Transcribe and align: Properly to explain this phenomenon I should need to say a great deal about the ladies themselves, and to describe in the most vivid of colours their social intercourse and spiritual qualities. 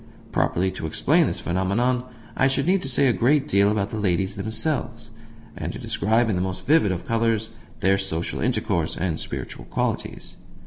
Properly 0.31 0.71
to 0.71 0.87
explain 0.87 1.27
this 1.27 1.39
phenomenon 1.41 2.03
I 2.35 2.47
should 2.47 2.65
need 2.65 2.81
to 2.81 2.89
say 2.89 3.05
a 3.05 3.13
great 3.13 3.47
deal 3.47 3.69
about 3.69 3.91
the 3.91 3.99
ladies 3.99 4.35
themselves, 4.35 5.11
and 5.55 5.71
to 5.73 5.77
describe 5.77 6.27
in 6.27 6.35
the 6.35 6.41
most 6.41 6.65
vivid 6.65 6.91
of 6.91 7.05
colours 7.05 7.51
their 7.81 7.99
social 7.99 8.41
intercourse 8.41 8.97
and 8.97 9.19
spiritual 9.19 9.65
qualities. 9.65 10.37